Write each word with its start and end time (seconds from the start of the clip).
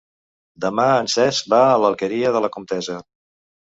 Demà 0.65 0.85
en 1.03 1.11
Cesc 1.17 1.53
va 1.55 1.61
a 1.69 1.79
l'Alqueria 1.85 2.35
de 2.39 2.47
la 2.47 2.55
Comtessa. 2.59 3.03